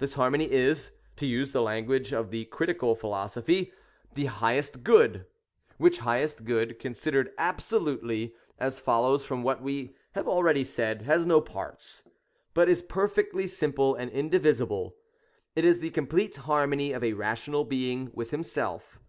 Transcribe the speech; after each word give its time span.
This 0.00 0.12
harmony 0.12 0.52
is, 0.52 0.92
to 1.16 1.24
use 1.24 1.52
the 1.52 1.62
language 1.62 2.12
of 2.12 2.28
the 2.30 2.44
critical 2.44 2.94
philosophy, 2.94 3.72
the 4.12 4.26
highest 4.26 4.82
Good; 4.84 5.24
which 5.78 6.00
highest 6.00 6.44
Good, 6.44 6.78
considered 6.78 7.32
absolutely, 7.38 8.34
as 8.58 8.78
follows 8.78 9.24
from 9.24 9.42
what 9.42 9.62
we 9.62 9.94
have 10.10 10.28
already 10.28 10.62
said, 10.62 11.00
has 11.04 11.24
no 11.24 11.40
parts, 11.40 12.02
but 12.52 12.68
is 12.68 12.82
per 12.82 13.08
fectly 13.08 13.48
simple 13.48 13.94
and 13.94 14.10
indivisible,— 14.12 14.94
it 15.56 15.64
is 15.64 15.78
the 15.80 15.88
complete 15.88 16.36
harmony 16.36 16.92
of 16.92 17.02
a 17.02 17.14
rational 17.14 17.64
being 17.64 18.10
with 18.12 18.30
himself. 18.30 19.00